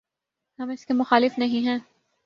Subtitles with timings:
[0.59, 1.79] ہم اس کے مخالف نہیں ہیں۔